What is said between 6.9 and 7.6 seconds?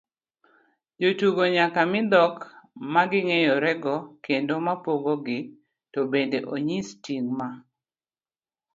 ting' ma